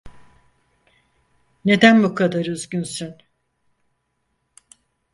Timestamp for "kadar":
2.15-2.45